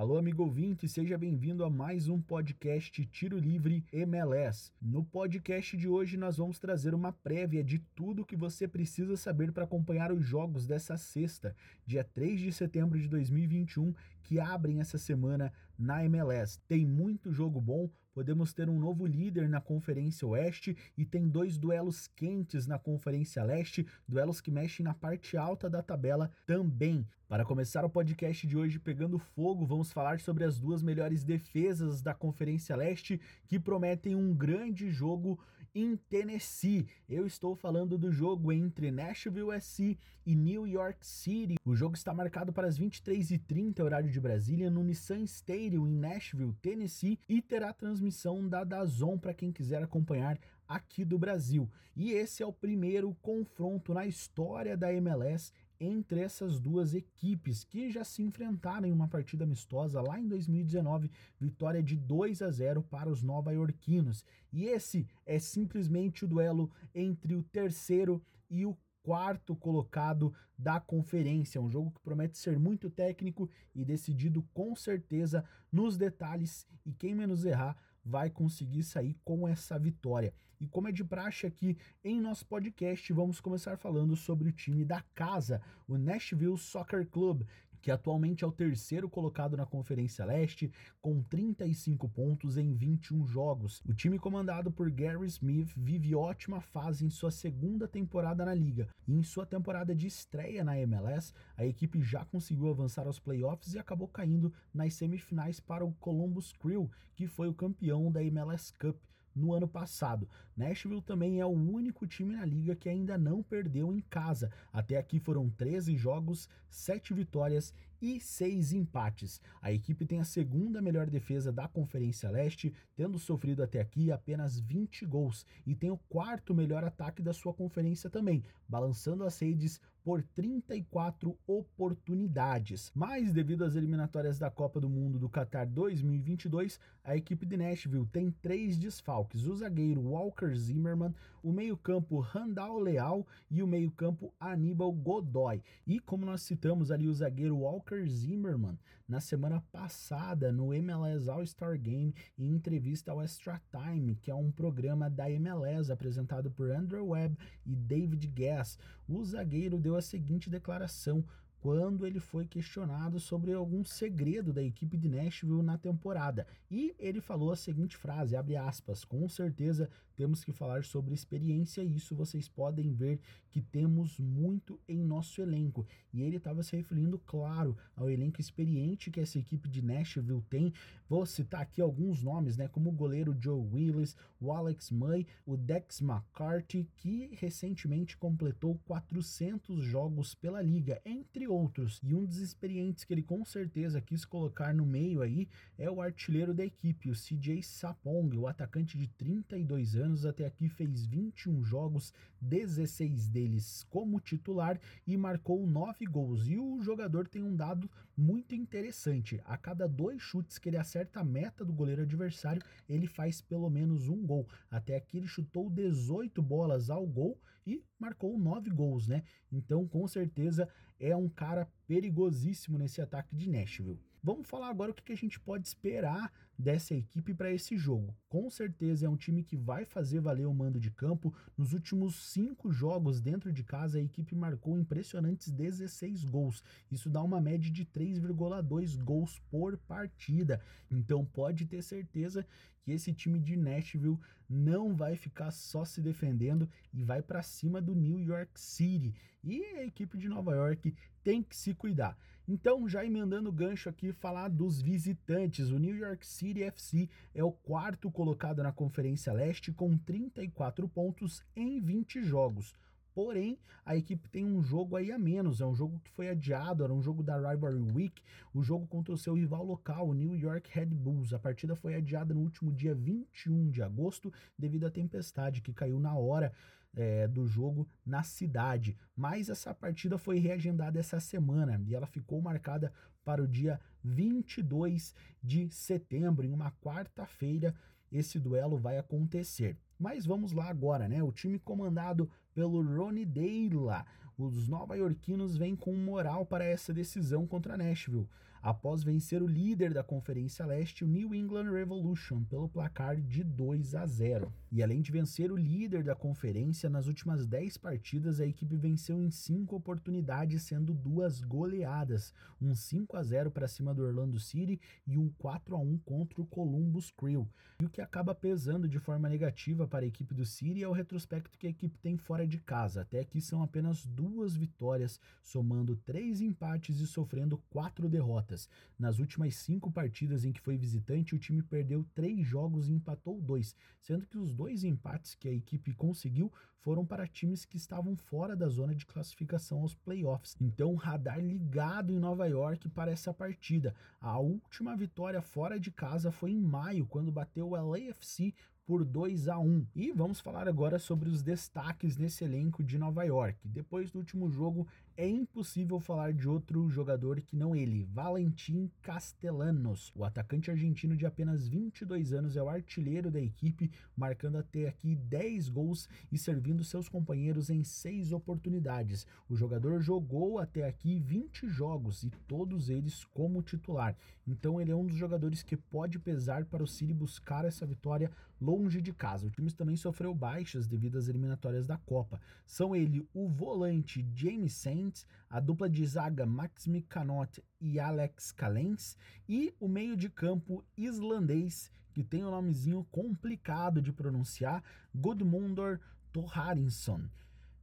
[0.00, 4.72] Alô, amigo ouvinte, seja bem-vindo a mais um podcast Tiro Livre MLS.
[4.80, 9.52] No podcast de hoje, nós vamos trazer uma prévia de tudo que você precisa saber
[9.52, 11.54] para acompanhar os jogos dessa sexta,
[11.86, 13.92] dia 3 de setembro de 2021,
[14.22, 16.58] que abrem essa semana na MLS.
[16.66, 17.90] Tem muito jogo bom,
[18.20, 23.42] podemos ter um novo líder na Conferência Oeste e tem dois duelos quentes na Conferência
[23.42, 27.08] Leste, duelos que mexem na parte alta da tabela também.
[27.26, 32.02] Para começar o podcast de hoje pegando fogo, vamos falar sobre as duas melhores defesas
[32.02, 35.40] da Conferência Leste que prometem um grande jogo
[35.74, 36.86] em Tennessee.
[37.08, 41.56] Eu estou falando do jogo entre Nashville SC e New York City.
[41.64, 46.54] O jogo está marcado para as 23h30 horário de Brasília no Nissan Stadium em Nashville,
[46.60, 51.70] Tennessee e terá transmissão da Dazon para quem quiser acompanhar aqui do Brasil.
[51.96, 57.90] E esse é o primeiro confronto na história da MLS entre essas duas equipes que
[57.90, 62.82] já se enfrentaram em uma partida amistosa lá em 2019, vitória de 2 a 0
[62.82, 64.22] para os nova-iorquinos.
[64.52, 71.60] E esse é simplesmente o duelo entre o terceiro e o quarto colocado da conferência.
[71.60, 76.66] Um jogo que promete ser muito técnico e decidido com certeza nos detalhes.
[76.84, 80.34] E quem menos errar vai conseguir sair com essa vitória.
[80.60, 84.84] E como é de praxe aqui em nosso podcast, vamos começar falando sobre o time
[84.84, 87.46] da casa, o Nashville Soccer Club,
[87.80, 93.82] que atualmente é o terceiro colocado na Conferência Leste, com 35 pontos em 21 jogos.
[93.88, 98.86] O time comandado por Gary Smith vive ótima fase em sua segunda temporada na liga,
[99.08, 103.72] e em sua temporada de estreia na MLS, a equipe já conseguiu avançar aos playoffs
[103.72, 108.74] e acabou caindo nas semifinais para o Columbus Crew, que foi o campeão da MLS
[108.78, 108.98] Cup
[109.34, 110.28] no ano passado.
[110.56, 114.50] Nashville também é o único time na liga que ainda não perdeu em casa.
[114.72, 119.40] Até aqui foram 13 jogos, 7 vitórias e 6 empates.
[119.60, 124.58] A equipe tem a segunda melhor defesa da Conferência Leste, tendo sofrido até aqui apenas
[124.58, 129.80] 20 gols, e tem o quarto melhor ataque da sua conferência também, balançando as redes
[130.04, 132.90] por 34 oportunidades.
[132.94, 138.06] Mas devido às eliminatórias da Copa do Mundo do Qatar 2022, a equipe de Nashville
[138.06, 144.92] tem três desfalques: o zagueiro Walker Zimmerman, o meio-campo Randall Leal e o meio-campo Aníbal
[144.92, 145.62] Godoy.
[145.86, 148.78] E como nós citamos ali o zagueiro Walker Zimmerman
[149.10, 154.52] na semana passada no MLS All-Star Game em entrevista ao Extra Time, que é um
[154.52, 157.36] programa da MLS apresentado por Andrew Webb
[157.66, 158.78] e David Gass,
[159.08, 161.24] o zagueiro deu deu a seguinte declaração
[161.60, 166.46] quando ele foi questionado sobre algum segredo da equipe de Nashville na temporada.
[166.70, 171.82] E ele falou a seguinte frase, abre aspas, com certeza temos que falar sobre experiência
[171.82, 173.18] e isso vocês podem ver
[173.50, 175.86] que temos muito em nosso elenco.
[176.12, 180.74] E ele estava se referindo, claro, ao elenco experiente que essa equipe de Nashville tem.
[181.08, 185.56] Vou citar aqui alguns nomes, né, como o goleiro Joe Willis, o Alex May, o
[185.56, 191.98] Dex McCarthy, que recentemente completou 400 jogos pela liga, entre outros.
[192.02, 195.48] E um dos experientes que ele com certeza quis colocar no meio aí
[195.78, 200.68] é o artilheiro da equipe, o CJ Sapong, o atacante de 32 anos, até aqui
[200.68, 206.48] fez 21 jogos, 16 deles como titular e marcou 9 gols.
[206.48, 211.20] E o jogador tem um dado muito interessante: a cada dois chutes que ele acerta
[211.20, 214.48] a meta do goleiro adversário, ele faz pelo menos um gol.
[214.70, 219.22] Até aqui ele chutou 18 bolas ao gol e marcou 9 gols, né?
[219.50, 220.68] Então, com certeza,
[220.98, 224.00] é um cara perigosíssimo nesse ataque de Nashville.
[224.22, 228.14] Vamos falar agora o que a gente pode esperar dessa equipe para esse jogo.
[228.28, 231.34] Com certeza é um time que vai fazer valer o mando de campo.
[231.56, 236.62] Nos últimos cinco jogos dentro de casa, a equipe marcou impressionantes 16 gols.
[236.90, 240.60] Isso dá uma média de 3,2 gols por partida.
[240.90, 242.46] Então pode ter certeza
[242.82, 244.18] que esse time de Nashville
[244.50, 249.14] não vai ficar só se defendendo e vai para cima do New York City.
[249.44, 252.18] E a equipe de Nova York tem que se cuidar.
[252.48, 255.70] Então, já emendando o gancho aqui, falar dos visitantes.
[255.70, 261.44] O New York City FC é o quarto colocado na Conferência Leste com 34 pontos
[261.54, 262.74] em 20 jogos.
[263.14, 266.84] Porém, a equipe tem um jogo aí a menos, é um jogo que foi adiado,
[266.84, 268.22] era um jogo da Rivalry Week,
[268.54, 271.32] o jogo contra o seu rival local, o New York Red Bulls.
[271.32, 275.98] A partida foi adiada no último dia 21 de agosto devido à tempestade que caiu
[275.98, 276.52] na hora
[276.94, 278.96] é, do jogo na cidade.
[279.16, 282.92] Mas essa partida foi reagendada essa semana e ela ficou marcada
[283.24, 287.74] para o dia 22 de setembro, em uma quarta-feira.
[288.10, 289.76] Esse duelo vai acontecer.
[289.98, 291.22] Mas vamos lá agora, né?
[291.22, 294.04] O time comandado pelo Ronnie Deila.
[294.36, 298.28] Os nova-iorquinos vêm com moral para essa decisão contra Nashville.
[298.62, 303.94] Após vencer o líder da Conferência Leste, o New England Revolution, pelo placar de 2
[303.94, 304.52] a 0.
[304.70, 309.20] E além de vencer o líder da conferência, nas últimas 10 partidas a equipe venceu
[309.20, 314.80] em 5 oportunidades, sendo duas goleadas, um 5 a 0 para cima do Orlando City
[315.06, 317.48] e um 4 a 1 contra o Columbus Crew.
[317.80, 320.92] E o que acaba pesando de forma negativa para a equipe do City é o
[320.92, 323.00] retrospecto que a equipe tem fora de casa.
[323.00, 328.49] Até aqui são apenas duas vitórias, somando três empates e sofrendo quatro derrotas.
[328.98, 333.40] Nas últimas cinco partidas em que foi visitante, o time perdeu três jogos e empatou
[333.40, 338.16] dois, sendo que os dois empates que a equipe conseguiu foram para times que estavam
[338.16, 340.56] fora da zona de classificação aos playoffs.
[340.60, 343.94] Então, radar ligado em Nova York para essa partida.
[344.20, 348.54] A última vitória fora de casa foi em maio, quando bateu o LAFC
[348.90, 349.86] por 2 a 1.
[349.94, 353.68] E vamos falar agora sobre os destaques nesse elenco de Nova York.
[353.68, 354.84] Depois do último jogo,
[355.16, 360.10] é impossível falar de outro jogador que não ele, Valentim Castellanos.
[360.16, 365.14] O atacante argentino de apenas 22 anos é o artilheiro da equipe, marcando até aqui
[365.14, 369.26] 10 gols e servindo seus companheiros em 6 oportunidades.
[369.48, 374.16] O jogador jogou até aqui 20 jogos e todos eles como titular.
[374.46, 378.30] Então ele é um dos jogadores que pode pesar para o City buscar essa vitória
[378.60, 379.46] longe de casa.
[379.46, 382.40] O time também sofreu baixas devido às eliminatórias da Copa.
[382.66, 389.16] São ele o volante James Saints, a dupla de zaga Max Mikanot e Alex Calens
[389.48, 394.82] e o meio de campo islandês que tem um nomezinho complicado de pronunciar,
[395.14, 396.00] Gudmundur
[396.32, 397.28] Thorarinsson.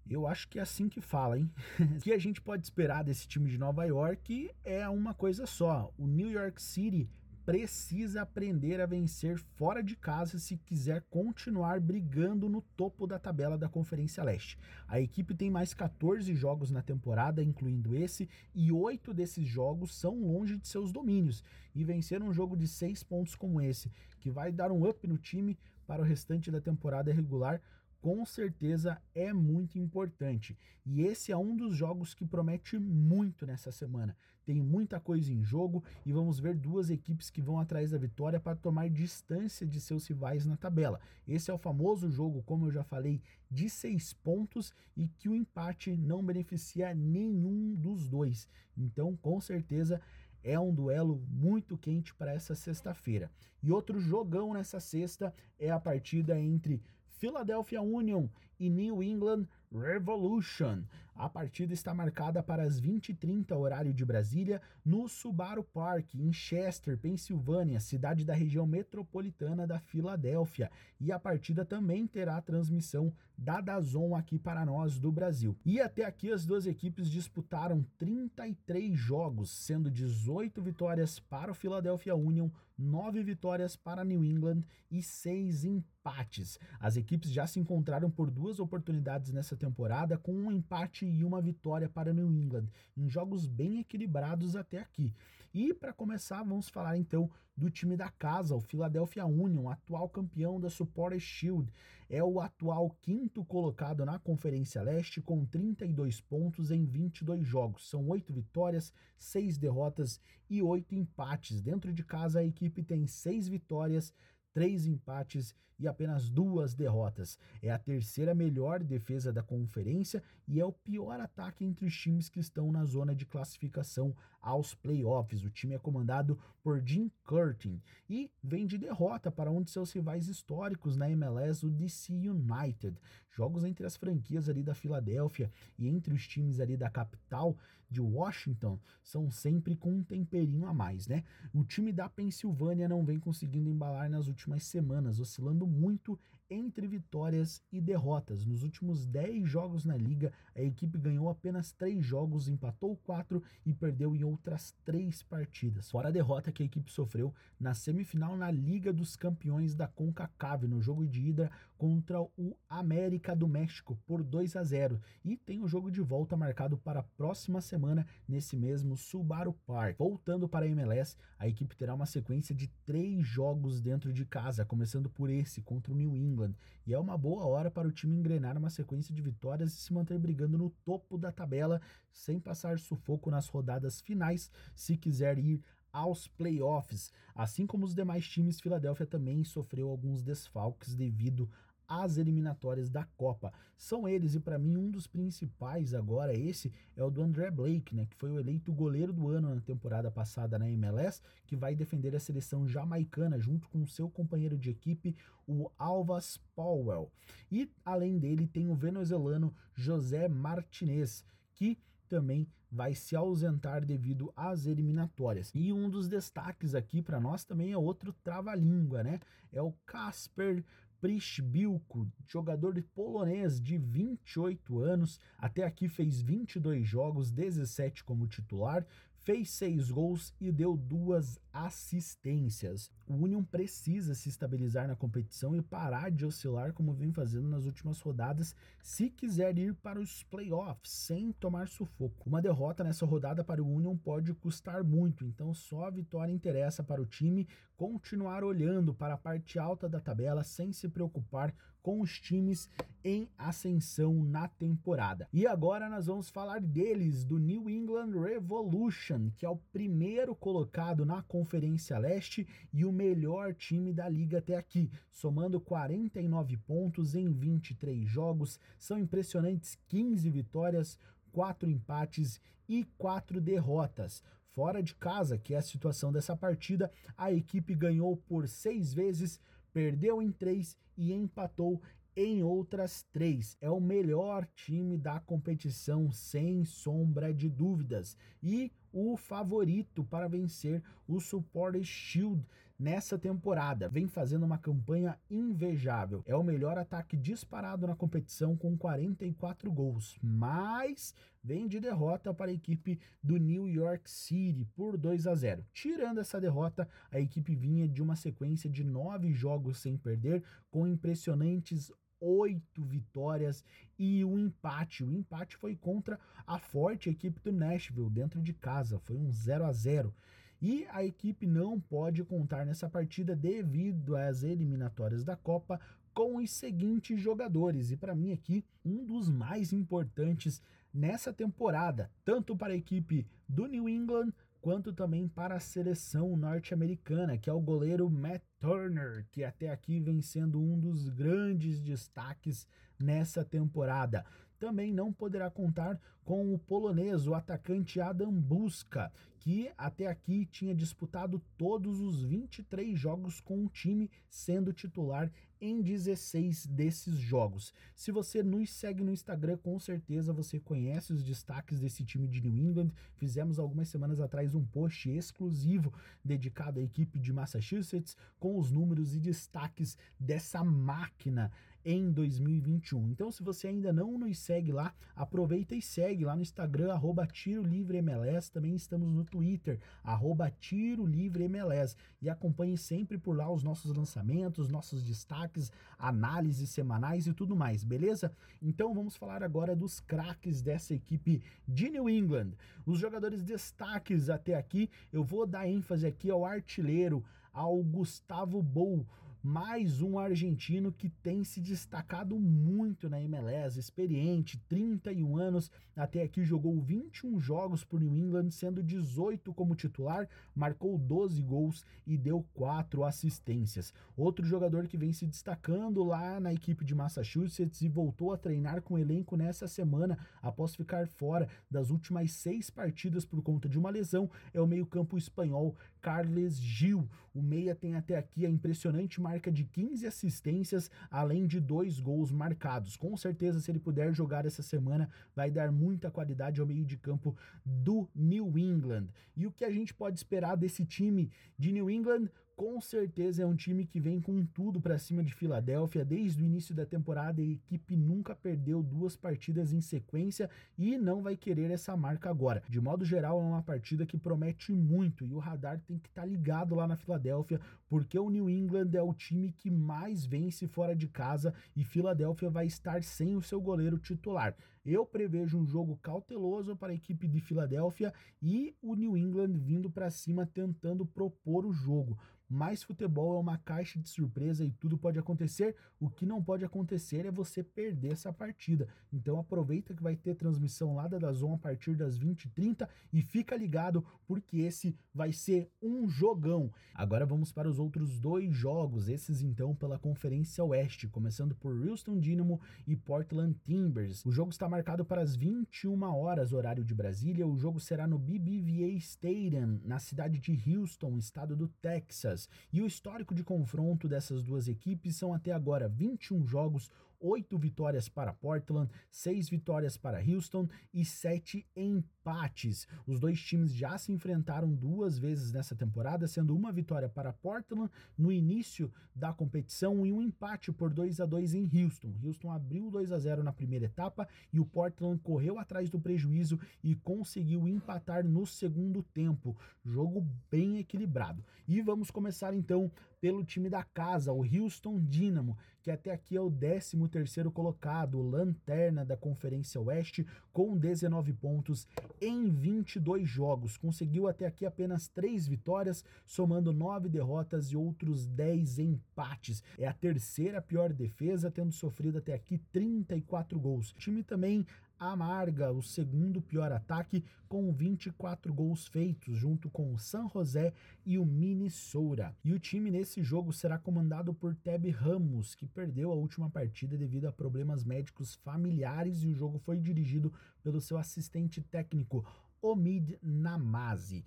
[0.10, 1.52] Eu acho que é assim que fala, hein?
[1.80, 5.94] o que a gente pode esperar desse time de Nova York é uma coisa só.
[5.98, 7.10] O New York City
[7.48, 13.58] precisa aprender a vencer fora de casa se quiser continuar brigando no topo da tabela
[13.58, 14.60] da Conferência Leste.
[14.86, 20.20] A equipe tem mais 14 jogos na temporada, incluindo esse, e oito desses jogos são
[20.20, 21.42] longe de seus domínios.
[21.74, 23.90] E vencer um jogo de seis pontos como esse,
[24.20, 27.62] que vai dar um up no time para o restante da temporada regular,
[28.02, 30.58] com certeza é muito importante.
[30.86, 34.16] E esse é um dos jogos que promete muito nessa semana.
[34.46, 38.40] Tem muita coisa em jogo e vamos ver duas equipes que vão atrás da vitória
[38.40, 41.02] para tomar distância de seus rivais na tabela.
[41.28, 43.22] Esse é o famoso jogo, como eu já falei,
[43.52, 48.48] de seis pontos e que o empate não beneficia nenhum dos dois.
[48.78, 50.02] Então, com certeza,
[50.42, 53.30] é um duelo muito quente para essa sexta-feira.
[53.62, 56.82] E outro jogão nessa sexta é a partida entre
[57.18, 58.30] Philadelphia Union
[58.60, 60.88] e New England Revolution.
[61.18, 66.96] A partida está marcada para as 20h30, horário de Brasília, no Subaru Park, em Chester,
[66.96, 70.69] Pensilvânia, cidade da região metropolitana da Filadélfia.
[71.02, 75.58] E a partida também terá transmissão da Dazon aqui para nós do Brasil.
[75.66, 82.16] E até aqui as duas equipes disputaram 33 jogos, sendo 18 vitórias para o Philadelphia
[82.16, 86.60] Union, 9 vitórias para New England e 6 empates.
[86.80, 91.42] As equipes já se encontraram por duas oportunidades nessa temporada, com um empate e uma
[91.42, 95.13] vitória para New England, em jogos bem equilibrados até aqui.
[95.54, 100.59] E para começar, vamos falar então do time da casa, o Philadelphia Union, atual campeão
[100.59, 101.71] da Supporter Shield.
[102.09, 107.89] É o atual quinto colocado na Conferência Leste com 32 pontos em 22 jogos.
[107.89, 111.59] São 8 vitórias, 6 derrotas e 8 empates.
[111.59, 114.14] Dentro de casa, a equipe tem 6 vitórias,
[114.57, 117.37] três empates e apenas duas derrotas.
[117.61, 122.28] É a terceira melhor defesa da conferência e é o pior ataque entre os times
[122.28, 125.44] que estão na zona de classificação aos playoffs.
[125.44, 129.92] O time é comandado por Jim Curtin e vem de derrota para um de seus
[129.92, 132.97] rivais históricos na MLS, o DC United.
[133.38, 137.56] Jogos entre as franquias ali da Filadélfia e entre os times ali da capital
[137.88, 141.24] de Washington são sempre com um temperinho a mais, né?
[141.54, 147.61] O time da Pensilvânia não vem conseguindo embalar nas últimas semanas, oscilando muito entre vitórias
[147.71, 148.45] e derrotas.
[148.45, 153.73] Nos últimos 10 jogos na liga, a equipe ganhou apenas 3 jogos, empatou 4 e
[153.73, 155.92] perdeu em outras 3 partidas.
[155.92, 160.68] Fora a derrota que a equipe sofreu na semifinal na Liga dos Campeões da CONCACAF,
[160.68, 164.99] no jogo de ida contra o América do México por 2 a 0.
[165.23, 169.97] E tem o jogo de volta marcado para a próxima semana nesse mesmo Subaru Park.
[169.97, 174.66] Voltando para a MLS, a equipe terá uma sequência de 3 jogos dentro de casa,
[174.66, 176.54] começando por esse contra o New England England,
[176.86, 179.92] e é uma boa hora para o time engrenar uma sequência de vitórias e se
[179.92, 185.62] manter brigando no topo da tabela, sem passar sufoco nas rodadas finais, se quiser ir
[185.92, 187.12] aos playoffs.
[187.34, 191.50] Assim como os demais times, Filadélfia também sofreu alguns desfalques devido
[191.88, 193.52] às eliminatórias da Copa.
[193.78, 197.96] São eles e para mim um dos principais agora esse é o do André Blake,
[197.96, 201.76] né, que foi o eleito goleiro do ano na temporada passada na MLS, que vai
[201.76, 205.16] defender a seleção jamaicana junto com seu companheiro de equipe,
[205.48, 207.12] o Alvas Powell.
[207.52, 211.78] E além dele tem o venezuelano José Martinez, que
[212.08, 215.52] também vai se ausentar devido às eliminatórias.
[215.54, 219.20] E um dos destaques aqui para nós também é outro trava-língua, né?
[219.52, 220.64] É o Kasper
[220.99, 228.85] Prischbilko, jogador polonês de 28 anos, até aqui fez 22 jogos, 17 como titular,
[229.28, 232.90] fez seis gols e deu duas assistências.
[233.06, 237.66] O Union precisa se estabilizar na competição e parar de oscilar como vem fazendo nas
[237.66, 242.30] últimas rodadas, se quiser ir para os playoffs sem tomar sufoco.
[242.30, 246.81] Uma derrota nessa rodada para o Union pode custar muito, então só a vitória interessa
[246.81, 252.02] para o time continuar olhando para a parte alta da tabela sem se preocupar com
[252.02, 252.69] os times
[253.04, 255.28] em ascensão na temporada.
[255.31, 261.06] E agora nós vamos falar deles, do New England Revolution, que é o primeiro colocado
[261.06, 267.31] na Conferência Leste e o melhor time da liga até aqui, somando 49 pontos em
[267.31, 268.60] 23 jogos.
[268.78, 271.00] São impressionantes 15 vitórias,
[271.31, 274.22] 4 empates e 4 derrotas.
[274.57, 279.40] Fora de casa, que é a situação dessa partida, a equipe ganhou por seis vezes,
[279.74, 281.81] perdeu em três e empatou
[282.16, 283.56] em outras três.
[283.62, 288.18] É o melhor time da competição, sem sombra de dúvidas.
[288.42, 292.44] E o favorito para vencer o Supporter Shield
[292.80, 293.87] nessa temporada.
[293.87, 296.23] Vem fazendo uma campanha invejável.
[296.25, 301.13] É o melhor ataque disparado na competição com 44 gols, mas
[301.44, 305.66] vem de derrota para a equipe do New York City por 2 a 0.
[305.73, 310.87] Tirando essa derrota, a equipe vinha de uma sequência de nove jogos sem perder, com
[310.87, 313.64] impressionantes oito vitórias
[313.97, 315.04] e um empate.
[315.04, 319.66] O empate foi contra a forte equipe do Nashville dentro de casa, foi um 0
[319.66, 320.14] a 0.
[320.62, 325.80] E a equipe não pode contar nessa partida devido às eliminatórias da Copa
[326.14, 327.92] com os seguintes jogadores.
[327.92, 333.68] E para mim aqui, um dos mais importantes nessa temporada, tanto para a equipe do
[333.68, 334.33] New England
[334.68, 339.97] quanto também para a seleção norte-americana, que é o goleiro Matt Turner, que até aqui
[339.97, 342.68] vem sendo um dos grandes destaques
[343.00, 344.26] nessa temporada.
[344.59, 350.76] Também não poderá contar com o polonês, o atacante Adam Buska, que até aqui tinha
[350.76, 357.73] disputado todos os 23 jogos com o time, sendo titular em 16 desses jogos.
[357.95, 362.42] Se você nos segue no Instagram, com certeza você conhece os destaques desse time de
[362.42, 362.92] New England.
[363.16, 369.16] Fizemos algumas semanas atrás um post exclusivo dedicado à equipe de Massachusetts com os números
[369.16, 371.52] e destaques dessa máquina
[371.88, 373.08] em 2021.
[373.08, 377.26] Então, se você ainda não nos segue lá, aproveita e segue lá no Instagram, arroba
[377.26, 378.52] Tiro Livre MLS.
[378.52, 381.96] Também estamos no Twitter, arroba Tiro Livre MLS.
[382.22, 387.86] E acompanhe sempre por lá os nossos lançamentos, nossos destaques, análises semanais e tudo mais,
[387.86, 388.34] beleza?
[388.62, 392.52] Então, vamos falar agora dos craques dessa equipe de New England.
[392.86, 399.08] Os jogadores destaques até aqui, eu vou dar ênfase aqui ao artilheiro, ao Gustavo Bou
[399.47, 406.44] mais um argentino que tem se destacado muito na MLS, experiente, 31 anos, até aqui
[406.44, 412.45] jogou 21 jogos por New England, sendo 18 como titular, marcou 12 gols e deu
[412.56, 413.94] 4 assistências.
[414.18, 418.81] Outro jogador que vem se destacando lá na equipe de Massachusetts e voltou a treinar
[418.81, 423.80] com o elenco nessa semana após ficar fora das últimas seis partidas por conta de
[423.80, 425.73] uma lesão é o meio-campo espanhol
[426.07, 427.06] Carles Gil.
[427.33, 432.31] O meia tem até aqui a impressionante marca de 15 assistências, além de dois gols
[432.31, 432.95] marcados.
[432.95, 436.95] Com certeza, se ele puder jogar essa semana, vai dar muita qualidade ao meio de
[436.95, 437.35] campo
[437.66, 439.07] do New England.
[439.35, 442.30] E o que a gente pode esperar desse time de New England?
[442.57, 446.04] Com certeza é um time que vem com tudo para cima de Filadélfia.
[446.04, 451.21] Desde o início da temporada, a equipe nunca perdeu duas partidas em sequência e não
[451.21, 452.64] vai querer essa marca agora.
[452.68, 456.23] De modo geral, é uma partida que promete muito e o radar tem que estar
[456.23, 460.66] tá ligado lá na Filadélfia, porque o New England é o time que mais vence
[460.66, 464.56] fora de casa e Filadélfia vai estar sem o seu goleiro titular.
[464.88, 469.92] Eu prevejo um jogo cauteloso para a equipe de Filadélfia e o New England vindo
[469.92, 472.18] para cima tentando propor o jogo.
[472.50, 475.76] Mas futebol é uma caixa de surpresa e tudo pode acontecer.
[476.00, 478.88] O que não pode acontecer é você perder essa partida.
[479.12, 483.56] Então aproveita que vai ter transmissão lá da Dazon a partir das 20h30 e fica
[483.58, 486.72] ligado porque esse vai ser um jogão.
[486.94, 492.18] Agora vamos para os outros dois jogos, esses então pela Conferência Oeste, começando por Houston
[492.18, 494.26] Dynamo e Portland Timbers.
[494.26, 497.48] O jogo está marcado para as 21 horas horário de Brasília.
[497.48, 502.48] O jogo será no BBVA Stadium, na cidade de Houston, estado do Texas.
[502.72, 508.07] E o histórico de confronto dessas duas equipes são até agora 21 jogos, 8 vitórias
[508.07, 512.88] para Portland, 6 vitórias para Houston e 7 empates.
[513.06, 517.89] Os dois times já se enfrentaram duas vezes nessa temporada, sendo uma vitória para Portland
[518.17, 522.13] no início da competição e um empate por 2 a 2 em Houston.
[522.24, 526.60] Houston abriu 2 a 0 na primeira etapa e o Portland correu atrás do prejuízo
[526.84, 529.58] e conseguiu empatar no segundo tempo.
[529.84, 531.43] Jogo bem equilibrado.
[531.67, 536.41] E vamos começar então pelo time da casa, o Houston Dynamo, que até aqui é
[536.41, 541.88] o 13º colocado, lanterna da Conferência Oeste, com 19 pontos
[542.20, 543.78] em 22 jogos.
[543.78, 549.63] Conseguiu até aqui apenas 3 vitórias, somando 9 derrotas e outros 10 empates.
[549.78, 553.91] É a terceira pior defesa, tendo sofrido até aqui 34 gols.
[553.91, 554.67] O time também
[554.99, 560.73] amarga o segundo pior ataque com 24 gols feitos, junto com o San José
[561.06, 562.36] e o Minnesota.
[562.43, 566.97] E o time nesse jogo será comandado por Teb Ramos, que perdeu a última partida
[566.97, 572.25] devido a problemas médicos familiares e o jogo foi dirigido pelo seu assistente técnico
[572.62, 574.25] Omid Namazi.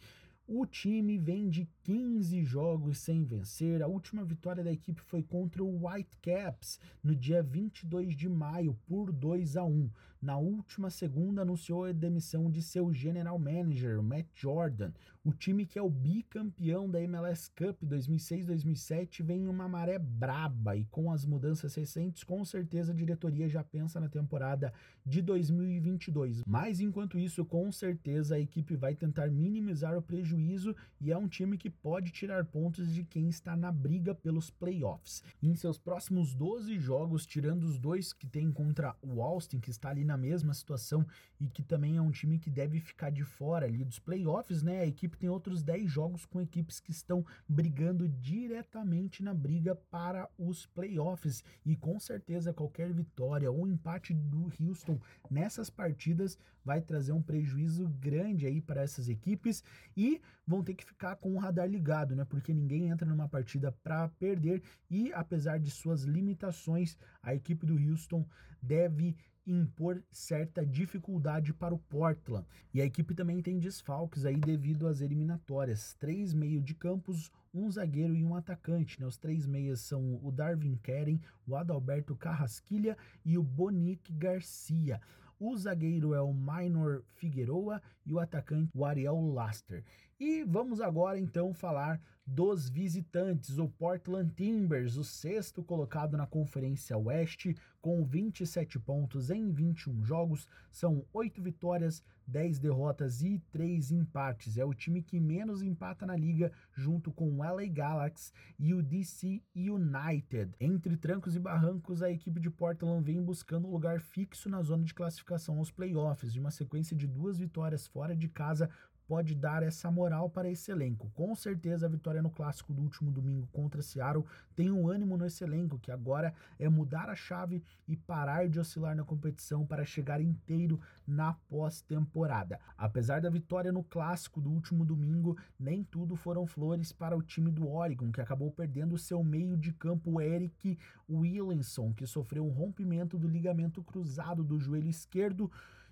[0.52, 3.80] O time vem de 15 jogos sem vencer.
[3.82, 9.12] A última vitória da equipe foi contra o Whitecaps no dia 22 de maio por
[9.12, 9.88] 2 a 1.
[10.22, 14.92] Na última segunda anunciou a demissão de seu general manager, Matt Jordan.
[15.24, 20.76] O time que é o bicampeão da MLS Cup 2006-2007 vem em uma maré braba
[20.76, 24.74] e com as mudanças recentes, com certeza a diretoria já pensa na temporada
[25.06, 26.42] de 2022.
[26.46, 31.28] Mas enquanto isso, com certeza a equipe vai tentar minimizar o prejuízo e é um
[31.28, 35.22] time que pode tirar pontos de quem está na briga pelos playoffs.
[35.42, 39.88] Em seus próximos 12 jogos, tirando os dois que tem contra o Austin, que está
[39.88, 41.06] ali na mesma situação
[41.40, 44.80] e que também é um time que deve ficar de fora ali dos playoffs, né?
[44.80, 50.28] A equipe tem outros 10 jogos com equipes que estão brigando diretamente na briga para
[50.36, 57.12] os playoffs e com certeza qualquer vitória ou empate do Houston nessas partidas vai trazer
[57.12, 59.62] um prejuízo grande aí para essas equipes
[59.96, 62.24] e vão ter que ficar com o radar ligado, né?
[62.24, 67.76] Porque ninguém entra numa partida para perder e apesar de suas limitações, a equipe do
[67.76, 68.26] Houston
[68.62, 72.46] deve impor certa dificuldade para o Portland.
[72.72, 75.94] E a equipe também tem desfalques aí devido às eliminatórias.
[75.98, 79.00] Três meio de campos, um zagueiro e um atacante.
[79.00, 79.06] Né?
[79.06, 85.00] Os três meias são o Darwin Keren, o Adalberto Carrasquilha e o Bonique Garcia.
[85.38, 89.82] O zagueiro é o Minor Figueroa e o atacante o Ariel Laster.
[90.18, 96.96] E vamos agora então falar dos visitantes, o Portland Timbers, o sexto colocado na Conferência
[96.96, 104.56] Oeste, com 27 pontos em 21 jogos, são 8 vitórias, 10 derrotas e 3 empates.
[104.56, 108.82] É o time que menos empata na liga, junto com o LA Galaxy e o
[108.82, 110.54] DC United.
[110.60, 114.84] Entre trancos e barrancos, a equipe de Portland vem buscando um lugar fixo na zona
[114.84, 118.70] de classificação aos playoffs, de uma sequência de duas vitórias fora de casa
[119.10, 121.10] pode dar essa moral para esse elenco.
[121.16, 125.42] Com certeza a vitória no clássico do último domingo contra Seattle tem um ânimo nesse
[125.42, 130.20] elenco que agora é mudar a chave e parar de oscilar na competição para chegar
[130.20, 132.60] inteiro na pós-temporada.
[132.78, 137.50] Apesar da vitória no clássico do último domingo, nem tudo foram flores para o time
[137.50, 140.78] do Oregon, que acabou perdendo seu meio de campo Eric
[141.10, 145.50] Williamson, que sofreu um rompimento do ligamento cruzado do joelho esquerdo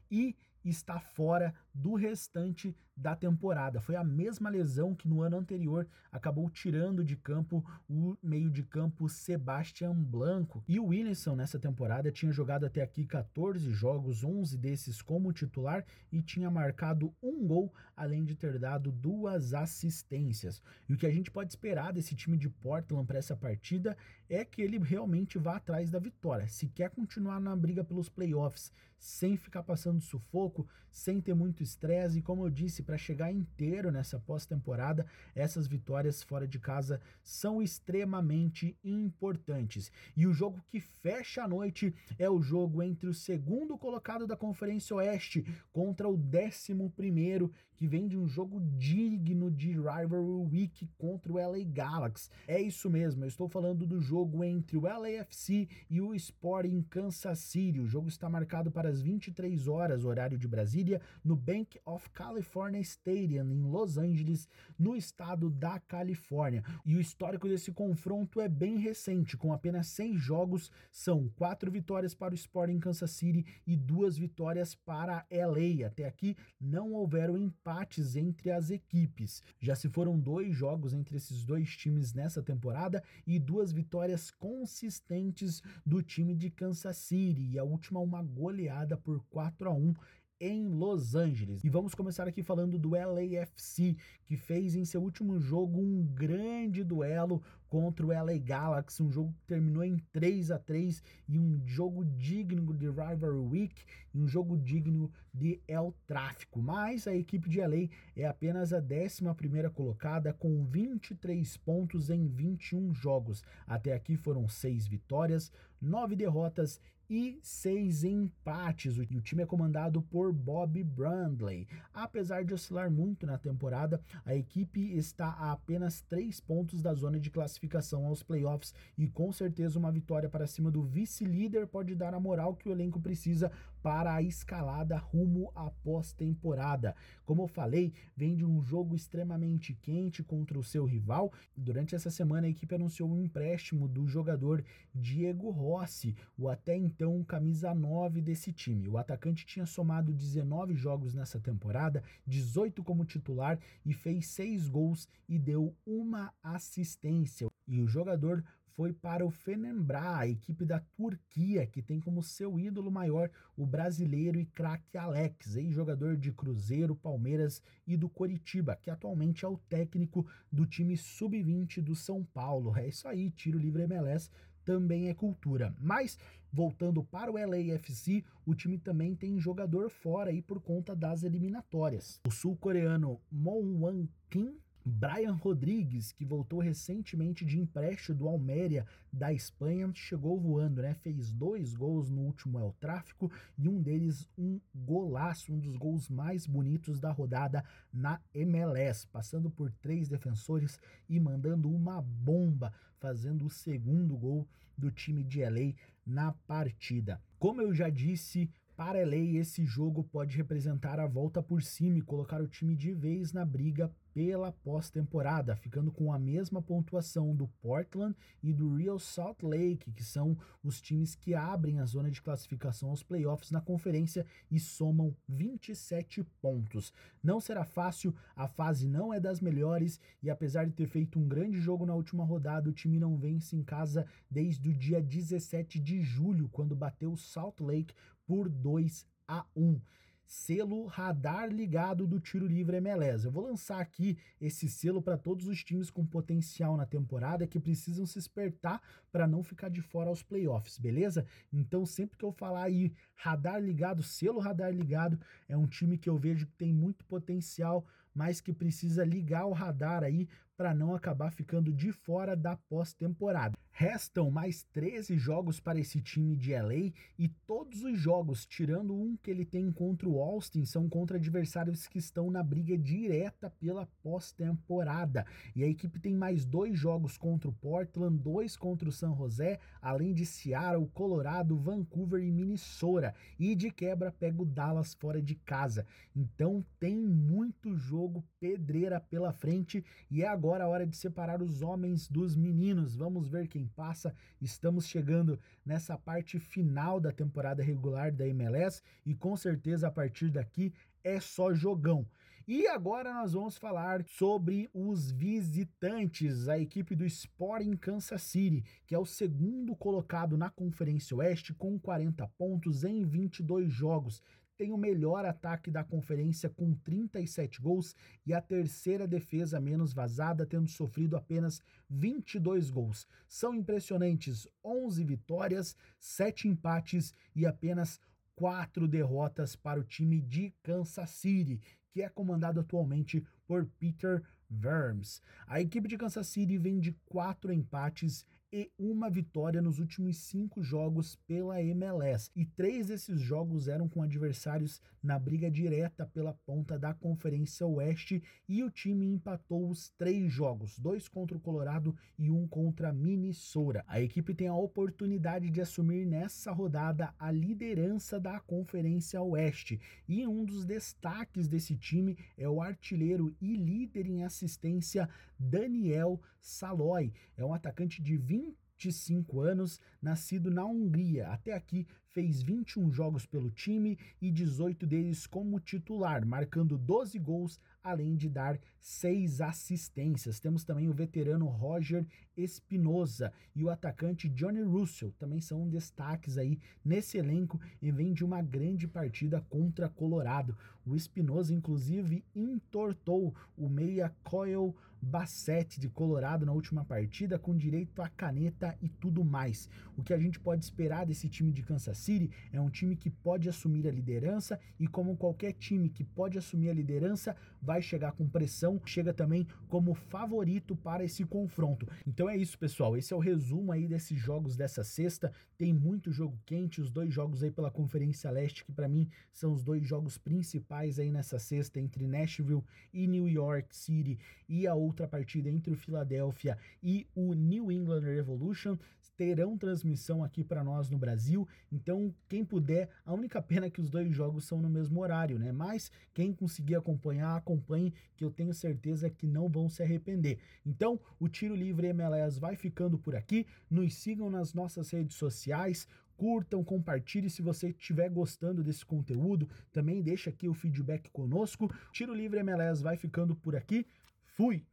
[0.09, 3.81] e está fora do restante da temporada.
[3.81, 8.65] Foi a mesma lesão que no ano anterior acabou tirando de campo o meio de
[8.65, 10.65] campo Sebastian Blanco.
[10.67, 15.85] E o Williamson nessa temporada tinha jogado até aqui 14 jogos, 11 desses como titular
[16.11, 20.61] e tinha marcado um gol, além de ter dado duas assistências.
[20.89, 23.97] E o que a gente pode esperar desse time de Portland para essa partida
[24.29, 26.49] é que ele realmente vá atrás da vitória.
[26.49, 32.19] Se quer continuar na briga pelos playoffs sem ficar passando sufoco, sem ter muito estresse
[32.19, 37.63] e, como eu disse, para chegar inteiro nessa pós-temporada, essas vitórias fora de casa são
[37.63, 39.93] extremamente importantes.
[40.17, 44.37] E o jogo que fecha a noite é o jogo entre o segundo colocado da
[44.37, 50.89] Conferência Oeste contra o décimo primeiro, que vem de um jogo digno de Rivalry Week
[50.99, 52.29] contra o LA Galaxy.
[52.47, 57.39] É isso mesmo, eu estou falando do jogo entre o LAFC e o Sporting Kansas
[57.39, 57.79] City.
[57.79, 62.81] O jogo está marcado para as 23 horas, horário de Brasília, no Bank of California
[62.81, 66.65] Stadium, em Los Angeles, no estado da Califórnia.
[66.85, 72.13] E o histórico desse confronto é bem recente, com apenas seis jogos, são quatro vitórias
[72.13, 75.87] para o Sporting Kansas City e duas vitórias para LA.
[75.87, 77.39] Até aqui não houveram
[77.69, 79.43] empates entre as equipes.
[79.61, 85.63] Já se foram dois jogos entre esses dois times nessa temporada e duas vitórias consistentes
[85.85, 87.51] do time de Kansas City.
[87.53, 89.95] E a última, uma goleada por 4 a 1
[90.41, 91.63] em Los Angeles.
[91.65, 96.85] E vamos começar aqui falando do LAFC, que fez em seu último jogo um grande
[96.85, 101.61] duelo contra o LA Galaxy, um jogo que terminou em 3 a 3 e um
[101.67, 103.85] jogo digno de Rivalry Week
[104.19, 106.61] um jogo digno de El Tráfico.
[106.61, 112.93] Mas a equipe de LA é apenas a 11ª colocada com 23 pontos em 21
[112.93, 113.43] jogos.
[113.67, 118.97] Até aqui foram 6 vitórias, 9 derrotas e seis empates.
[119.11, 121.67] E o time é comandado por Bob Brandley.
[121.93, 127.19] Apesar de oscilar muito na temporada, a equipe está a apenas três pontos da zona
[127.19, 132.13] de classificação aos playoffs e com certeza uma vitória para cima do vice-líder pode dar
[132.13, 133.51] a moral que o elenco precisa
[133.89, 136.95] para a escalada rumo à pós-temporada.
[137.25, 141.33] Como eu falei, vem de um jogo extremamente quente contra o seu rival.
[141.57, 144.63] Durante essa semana, a equipe anunciou um empréstimo do jogador
[144.95, 148.87] Diego Rossi, o até então camisa 9 desse time.
[148.91, 155.09] O atacante tinha somado 19 jogos nessa temporada, 18 como titular e fez 6 gols
[155.27, 157.49] e deu uma assistência.
[157.67, 158.45] E o jogador
[158.79, 163.67] foi para o Fenerbahçe, a equipe da Turquia, que tem como seu ídolo maior o
[163.67, 169.59] brasileiro e craque Alex, ex-jogador de Cruzeiro, Palmeiras e do Coritiba, que atualmente é o
[169.69, 172.79] técnico do time sub-20 do São Paulo.
[172.79, 174.31] É isso aí, tiro livre MLS
[174.65, 175.75] também é cultura.
[175.81, 176.17] Mas
[176.53, 182.21] voltando para o LAFC, o time também tem jogador fora aí por conta das eliminatórias.
[182.29, 184.57] O sul-coreano Moon Wan Kim
[184.89, 190.95] Brian Rodrigues, que voltou recentemente de empréstimo do Alméria da Espanha, chegou voando, né?
[190.95, 196.09] Fez dois gols no último El Tráfico e um deles um golaço, um dos gols
[196.09, 203.45] mais bonitos da rodada na MLS, passando por três defensores e mandando uma bomba, fazendo
[203.45, 205.75] o segundo gol do time de LA
[206.07, 207.21] na partida.
[207.39, 212.01] Como eu já disse, para LA, esse jogo pode representar a volta por cima e
[212.01, 217.49] colocar o time de vez na briga pela pós-temporada, ficando com a mesma pontuação do
[217.61, 222.23] Portland e do Real Salt Lake, que são os times que abrem a zona de
[222.23, 226.93] classificação aos playoffs na conferência e somam 27 pontos.
[227.21, 231.27] Não será fácil, a fase não é das melhores e apesar de ter feito um
[231.27, 235.81] grande jogo na última rodada, o time não vence em casa desde o dia 17
[235.81, 237.95] de julho, quando bateu o Salt Lake
[238.29, 239.81] por 2 a 1
[240.29, 243.25] selo radar ligado do tiro livre MLS.
[243.25, 247.59] Eu vou lançar aqui esse selo para todos os times com potencial na temporada que
[247.59, 251.25] precisam se espertar para não ficar de fora aos playoffs, beleza?
[251.51, 256.11] Então, sempre que eu falar aí radar ligado, selo radar ligado, é um time que
[256.11, 260.95] eu vejo que tem muito potencial, mas que precisa ligar o radar aí para não
[260.95, 263.57] acabar ficando de fora da pós-temporada.
[263.81, 269.17] Restam mais 13 jogos para esse time de LA e todos os jogos, tirando um
[269.17, 273.87] que ele tem contra o Austin, são contra adversários que estão na briga direta pela
[274.03, 275.25] pós-temporada.
[275.55, 279.61] E a equipe tem mais dois jogos contra o Portland, dois contra o San José,
[279.81, 283.15] além de Seattle, Colorado, Vancouver e Minnesota.
[283.39, 285.87] E de quebra pega o Dallas fora de casa.
[286.17, 291.63] Então tem muito jogo pedreira pela frente e é agora a hora de separar os
[291.63, 292.97] homens dos meninos.
[292.97, 294.15] Vamos ver quem passa.
[294.41, 300.31] Estamos chegando nessa parte final da temporada regular da MLS e com certeza a partir
[300.31, 300.73] daqui
[301.05, 302.07] é só jogão.
[302.47, 308.95] E agora nós vamos falar sobre os visitantes, a equipe do Sporting Kansas City, que
[308.95, 314.23] é o segundo colocado na Conferência Oeste com 40 pontos em 22 jogos
[314.59, 317.95] tem o melhor ataque da conferência com 37 gols
[318.27, 323.07] e a terceira defesa menos vazada, tendo sofrido apenas 22 gols.
[323.29, 328.01] São impressionantes 11 vitórias, 7 empates e apenas
[328.35, 331.61] quatro derrotas para o time de Kansas City,
[331.93, 335.23] que é comandado atualmente por Peter Verms.
[335.47, 340.63] A equipe de Kansas City vem de quatro empates e uma vitória nos últimos cinco
[340.63, 342.31] jogos pela MLS.
[342.35, 348.23] E três desses jogos eram com adversários na briga direta pela ponta da Conferência Oeste
[348.49, 353.85] e o time empatou os três jogos, dois contra o Colorado e um contra Minnesota.
[353.87, 360.27] A equipe tem a oportunidade de assumir nessa rodada a liderança da Conferência Oeste e
[360.27, 365.09] um dos destaques desse time é o artilheiro e líder em assistência
[365.39, 367.13] Daniel Saloy.
[367.37, 368.38] É um atacante de 20
[368.79, 371.29] 25 anos, nascido na Hungria.
[371.29, 377.61] Até aqui fez 21 jogos pelo time e 18 deles como titular, marcando 12 gols,
[377.83, 380.39] além de dar 6 assistências.
[380.41, 386.61] Temos também o veterano Roger Espinosa e o atacante Johnny Russell, também são destaques aí
[386.85, 390.57] nesse elenco e vem de uma grande partida contra Colorado.
[390.87, 398.03] O Espinosa, inclusive, entortou o meia Coyle Bassett de Colorado na última partida, com direito
[398.03, 399.69] a caneta e tudo mais.
[399.97, 403.11] O que a gente pode esperar desse time de Kansas City é um time que
[403.11, 408.13] pode assumir a liderança e, como qualquer time que pode assumir a liderança, vai chegar
[408.13, 411.89] com pressão, chega também como favorito para esse confronto.
[412.07, 412.97] Então é isso, pessoal.
[412.97, 415.33] Esse é o resumo aí desses jogos dessa sexta.
[415.57, 419.53] Tem muito jogo quente, os dois jogos aí pela Conferência Leste, que para mim são
[419.53, 424.75] os dois jogos principais aí nessa sexta entre Nashville e New York City e a
[424.89, 428.77] outra partida entre o Philadelphia e o New England Revolution
[429.19, 431.47] terão transmissão aqui para nós no Brasil.
[431.73, 435.41] Então, quem puder, a única pena é que os dois jogos são no mesmo horário,
[435.41, 435.51] né?
[435.51, 440.39] Mas quem conseguir acompanhar, acompanhe, que eu tenho certeza que não vão se arrepender.
[440.65, 443.45] Então, o Tiro Livre MLS vai ficando por aqui.
[443.69, 449.49] Nos sigam nas nossas redes sociais curtam, compartilhem se você estiver gostando desse conteúdo.
[449.73, 451.73] Também deixa aqui o feedback conosco.
[451.93, 453.87] Tiro Livre MLS vai ficando por aqui.
[454.27, 454.65] Fui!